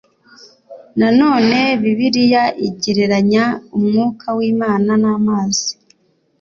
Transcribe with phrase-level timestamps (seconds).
[0.99, 3.43] Nanone Bibiliya igereranya
[3.77, 5.69] umwuka w'Imana n'amazi